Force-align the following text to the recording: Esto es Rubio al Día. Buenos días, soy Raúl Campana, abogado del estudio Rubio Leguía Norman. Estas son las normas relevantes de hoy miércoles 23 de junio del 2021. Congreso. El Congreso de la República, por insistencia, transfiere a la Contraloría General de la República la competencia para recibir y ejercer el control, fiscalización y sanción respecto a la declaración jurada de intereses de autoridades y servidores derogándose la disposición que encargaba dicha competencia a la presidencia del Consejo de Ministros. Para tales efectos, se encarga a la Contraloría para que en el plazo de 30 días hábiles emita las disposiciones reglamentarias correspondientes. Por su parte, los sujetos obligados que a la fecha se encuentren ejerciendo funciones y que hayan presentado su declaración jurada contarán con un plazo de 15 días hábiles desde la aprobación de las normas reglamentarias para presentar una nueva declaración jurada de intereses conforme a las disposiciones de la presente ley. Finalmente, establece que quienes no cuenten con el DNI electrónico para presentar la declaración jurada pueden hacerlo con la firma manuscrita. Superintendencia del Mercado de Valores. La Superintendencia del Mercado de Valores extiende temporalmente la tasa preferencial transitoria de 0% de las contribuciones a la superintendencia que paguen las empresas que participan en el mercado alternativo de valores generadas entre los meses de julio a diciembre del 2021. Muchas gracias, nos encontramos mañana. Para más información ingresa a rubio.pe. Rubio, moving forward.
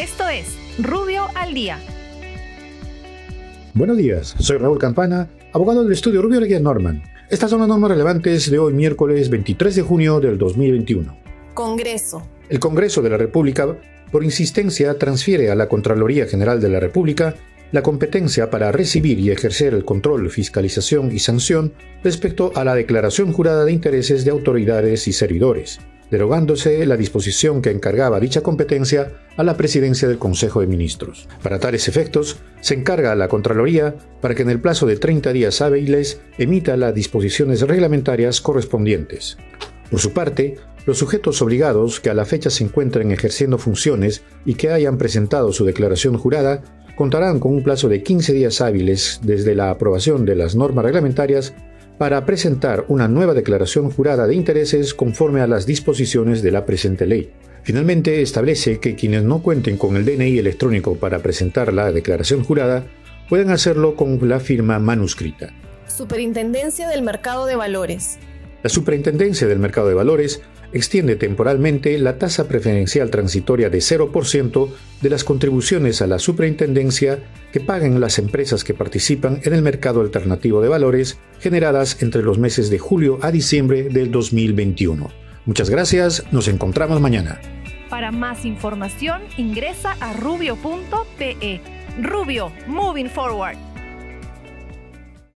Esto 0.00 0.26
es 0.30 0.56
Rubio 0.78 1.26
al 1.34 1.52
Día. 1.52 1.78
Buenos 3.74 3.98
días, 3.98 4.34
soy 4.38 4.56
Raúl 4.56 4.78
Campana, 4.78 5.28
abogado 5.52 5.82
del 5.82 5.92
estudio 5.92 6.22
Rubio 6.22 6.40
Leguía 6.40 6.58
Norman. 6.58 7.02
Estas 7.28 7.50
son 7.50 7.60
las 7.60 7.68
normas 7.68 7.90
relevantes 7.90 8.50
de 8.50 8.58
hoy 8.58 8.72
miércoles 8.72 9.28
23 9.28 9.76
de 9.76 9.82
junio 9.82 10.18
del 10.18 10.38
2021. 10.38 11.14
Congreso. 11.52 12.26
El 12.48 12.58
Congreso 12.58 13.02
de 13.02 13.10
la 13.10 13.18
República, 13.18 13.76
por 14.10 14.24
insistencia, 14.24 14.96
transfiere 14.98 15.50
a 15.50 15.54
la 15.54 15.68
Contraloría 15.68 16.26
General 16.26 16.62
de 16.62 16.70
la 16.70 16.80
República 16.80 17.34
la 17.70 17.82
competencia 17.82 18.48
para 18.48 18.72
recibir 18.72 19.20
y 19.20 19.30
ejercer 19.30 19.74
el 19.74 19.84
control, 19.84 20.30
fiscalización 20.30 21.12
y 21.12 21.18
sanción 21.18 21.74
respecto 22.02 22.52
a 22.54 22.64
la 22.64 22.74
declaración 22.74 23.34
jurada 23.34 23.66
de 23.66 23.72
intereses 23.72 24.24
de 24.24 24.30
autoridades 24.30 25.06
y 25.08 25.12
servidores 25.12 25.78
derogándose 26.10 26.84
la 26.86 26.96
disposición 26.96 27.62
que 27.62 27.70
encargaba 27.70 28.20
dicha 28.20 28.42
competencia 28.42 29.12
a 29.36 29.42
la 29.42 29.56
presidencia 29.56 30.08
del 30.08 30.18
Consejo 30.18 30.60
de 30.60 30.66
Ministros. 30.66 31.28
Para 31.42 31.58
tales 31.58 31.88
efectos, 31.88 32.38
se 32.60 32.74
encarga 32.74 33.12
a 33.12 33.16
la 33.16 33.28
Contraloría 33.28 33.94
para 34.20 34.34
que 34.34 34.42
en 34.42 34.50
el 34.50 34.60
plazo 34.60 34.86
de 34.86 34.96
30 34.96 35.32
días 35.32 35.60
hábiles 35.60 36.20
emita 36.38 36.76
las 36.76 36.94
disposiciones 36.94 37.62
reglamentarias 37.62 38.40
correspondientes. 38.40 39.38
Por 39.90 40.00
su 40.00 40.12
parte, 40.12 40.56
los 40.86 40.98
sujetos 40.98 41.42
obligados 41.42 42.00
que 42.00 42.10
a 42.10 42.14
la 42.14 42.24
fecha 42.24 42.50
se 42.50 42.64
encuentren 42.64 43.12
ejerciendo 43.12 43.58
funciones 43.58 44.22
y 44.44 44.54
que 44.54 44.70
hayan 44.70 44.98
presentado 44.98 45.52
su 45.52 45.64
declaración 45.64 46.16
jurada 46.16 46.62
contarán 46.96 47.40
con 47.40 47.54
un 47.54 47.62
plazo 47.62 47.88
de 47.88 48.02
15 48.02 48.32
días 48.32 48.60
hábiles 48.60 49.20
desde 49.22 49.54
la 49.54 49.70
aprobación 49.70 50.24
de 50.24 50.36
las 50.36 50.54
normas 50.54 50.84
reglamentarias 50.84 51.54
para 52.00 52.24
presentar 52.24 52.86
una 52.88 53.08
nueva 53.08 53.34
declaración 53.34 53.90
jurada 53.90 54.26
de 54.26 54.34
intereses 54.34 54.94
conforme 54.94 55.42
a 55.42 55.46
las 55.46 55.66
disposiciones 55.66 56.40
de 56.40 56.50
la 56.50 56.64
presente 56.64 57.04
ley. 57.04 57.30
Finalmente, 57.62 58.22
establece 58.22 58.80
que 58.80 58.94
quienes 58.94 59.22
no 59.22 59.42
cuenten 59.42 59.76
con 59.76 59.96
el 59.96 60.06
DNI 60.06 60.38
electrónico 60.38 60.94
para 60.94 61.18
presentar 61.18 61.74
la 61.74 61.92
declaración 61.92 62.42
jurada 62.42 62.86
pueden 63.28 63.50
hacerlo 63.50 63.96
con 63.96 64.18
la 64.26 64.40
firma 64.40 64.78
manuscrita. 64.78 65.52
Superintendencia 65.88 66.88
del 66.88 67.02
Mercado 67.02 67.44
de 67.44 67.56
Valores. 67.56 68.18
La 68.62 68.68
Superintendencia 68.68 69.46
del 69.46 69.58
Mercado 69.58 69.88
de 69.88 69.94
Valores 69.94 70.42
extiende 70.72 71.16
temporalmente 71.16 71.98
la 71.98 72.18
tasa 72.18 72.46
preferencial 72.46 73.10
transitoria 73.10 73.70
de 73.70 73.78
0% 73.78 74.68
de 75.00 75.10
las 75.10 75.24
contribuciones 75.24 76.02
a 76.02 76.06
la 76.06 76.18
superintendencia 76.18 77.20
que 77.52 77.60
paguen 77.60 78.00
las 78.00 78.18
empresas 78.18 78.62
que 78.62 78.74
participan 78.74 79.40
en 79.44 79.54
el 79.54 79.62
mercado 79.62 80.00
alternativo 80.00 80.60
de 80.60 80.68
valores 80.68 81.18
generadas 81.40 82.02
entre 82.02 82.22
los 82.22 82.38
meses 82.38 82.70
de 82.70 82.78
julio 82.78 83.18
a 83.22 83.30
diciembre 83.30 83.84
del 83.84 84.10
2021. 84.10 85.10
Muchas 85.46 85.70
gracias, 85.70 86.24
nos 86.30 86.46
encontramos 86.48 87.00
mañana. 87.00 87.40
Para 87.88 88.12
más 88.12 88.44
información 88.44 89.22
ingresa 89.36 89.96
a 90.00 90.12
rubio.pe. 90.12 91.60
Rubio, 92.00 92.52
moving 92.68 93.08
forward. 93.08 93.69